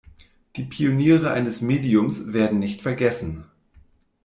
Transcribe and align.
Die 0.55 0.63
Pioniere 0.63 1.31
eines 1.31 1.61
Mediums 1.61 2.33
werden 2.33 2.57
nicht 2.57 2.81
vergessen. 2.81 3.45